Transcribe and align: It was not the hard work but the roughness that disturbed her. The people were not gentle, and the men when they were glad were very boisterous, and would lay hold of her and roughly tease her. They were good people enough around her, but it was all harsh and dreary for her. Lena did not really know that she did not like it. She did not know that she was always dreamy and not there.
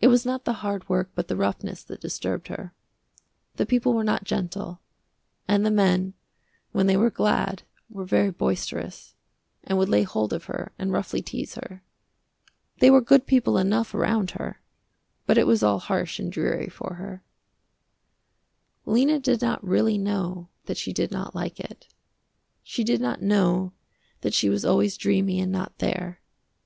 It 0.00 0.08
was 0.08 0.24
not 0.24 0.46
the 0.46 0.64
hard 0.64 0.88
work 0.88 1.10
but 1.14 1.28
the 1.28 1.36
roughness 1.36 1.82
that 1.84 2.00
disturbed 2.00 2.48
her. 2.48 2.72
The 3.56 3.66
people 3.66 3.92
were 3.92 4.02
not 4.02 4.24
gentle, 4.24 4.80
and 5.46 5.66
the 5.66 5.70
men 5.70 6.14
when 6.72 6.86
they 6.86 6.96
were 6.96 7.10
glad 7.10 7.64
were 7.90 8.06
very 8.06 8.30
boisterous, 8.30 9.14
and 9.62 9.76
would 9.76 9.90
lay 9.90 10.02
hold 10.02 10.32
of 10.32 10.44
her 10.44 10.72
and 10.78 10.92
roughly 10.92 11.20
tease 11.20 11.56
her. 11.56 11.82
They 12.78 12.90
were 12.90 13.02
good 13.02 13.26
people 13.26 13.58
enough 13.58 13.92
around 13.92 14.30
her, 14.30 14.62
but 15.26 15.36
it 15.36 15.46
was 15.46 15.62
all 15.62 15.78
harsh 15.78 16.18
and 16.18 16.32
dreary 16.32 16.70
for 16.70 16.94
her. 16.94 17.22
Lena 18.86 19.20
did 19.20 19.42
not 19.42 19.62
really 19.62 19.98
know 19.98 20.48
that 20.64 20.78
she 20.78 20.94
did 20.94 21.10
not 21.10 21.34
like 21.34 21.60
it. 21.60 21.86
She 22.62 22.82
did 22.82 23.02
not 23.02 23.20
know 23.20 23.74
that 24.22 24.32
she 24.32 24.48
was 24.48 24.64
always 24.64 24.96
dreamy 24.96 25.38
and 25.38 25.52
not 25.52 25.80
there. 25.80 26.22